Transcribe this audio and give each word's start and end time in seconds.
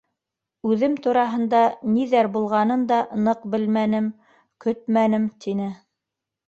Үҙем 0.69 0.95
тураһында 1.07 1.59
ниҙәр 1.97 2.31
булғанын 2.39 2.89
да 2.93 2.99
ныҡ 3.29 3.47
белмәнем, 3.57 4.09
көтмәнем,— 4.69 5.33
тине. 5.47 5.75